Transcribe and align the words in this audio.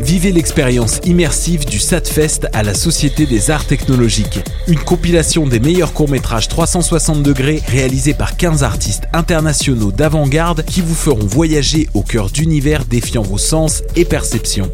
Vivez 0.00 0.32
l'expérience 0.32 1.00
immersive 1.04 1.64
du 1.64 1.78
SATFest 1.78 2.48
à 2.52 2.62
la 2.62 2.74
Société 2.74 3.26
des 3.26 3.50
Arts 3.50 3.66
Technologiques. 3.66 4.40
Une 4.66 4.78
compilation 4.78 5.46
des 5.46 5.60
meilleurs 5.60 5.92
courts-métrages 5.92 6.48
360 6.48 7.22
degrés 7.22 7.62
réalisés 7.68 8.14
par 8.14 8.36
15 8.36 8.64
artistes 8.64 9.04
internationaux 9.12 9.92
d'avant-garde 9.92 10.64
qui 10.64 10.80
vous 10.80 10.94
feront 10.94 11.26
voyager 11.26 11.88
au 11.94 12.02
cœur 12.02 12.28
d'univers 12.30 12.84
défiant 12.84 13.22
vos 13.22 13.38
sens 13.38 13.82
et 13.96 14.04
perceptions. 14.04 14.70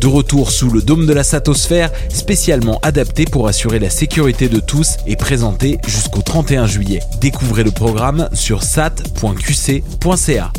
De 0.00 0.06
retour 0.06 0.50
sous 0.50 0.70
le 0.70 0.80
dôme 0.80 1.06
de 1.06 1.12
la 1.12 1.24
Satosphère, 1.24 1.90
spécialement 2.08 2.78
adapté 2.82 3.26
pour 3.26 3.48
assurer 3.48 3.78
la 3.78 3.90
sécurité 3.90 4.48
de 4.48 4.58
tous 4.58 4.96
et 5.06 5.16
présenté 5.16 5.78
jusqu'au 5.86 6.22
31 6.22 6.66
juillet. 6.66 7.00
Découvrez 7.20 7.64
le 7.64 7.70
programme 7.70 8.28
sur 8.32 8.62
sat.qc.ca. 8.62 10.52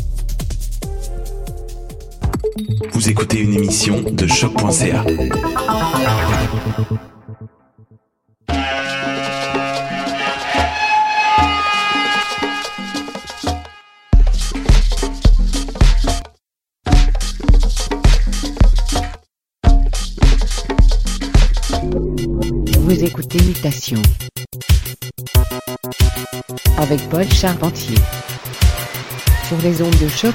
Vous 2.92 3.08
écoutez 3.08 3.40
une 3.40 3.54
émission 3.54 4.02
de 4.02 4.26
choc.ca. 4.26 5.04
Vous 22.78 23.04
écoutez 23.04 23.42
Mutation. 23.42 24.02
Avec 26.78 27.08
Paul 27.08 27.24
Charpentier. 27.32 27.96
Sur 29.48 29.58
les 29.62 29.82
ondes 29.82 29.98
de 29.98 30.08
choc. 30.08 30.34